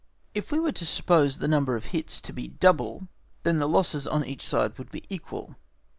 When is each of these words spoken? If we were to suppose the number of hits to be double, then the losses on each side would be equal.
If 0.33 0.51
we 0.51 0.57
were 0.59 0.71
to 0.71 0.83
suppose 0.87 1.37
the 1.37 1.47
number 1.47 1.75
of 1.75 1.85
hits 1.93 2.21
to 2.21 2.33
be 2.33 2.47
double, 2.47 3.07
then 3.43 3.59
the 3.59 3.69
losses 3.69 4.07
on 4.07 4.25
each 4.25 4.41
side 4.43 4.79
would 4.79 4.89
be 4.89 5.03
equal. 5.09 5.57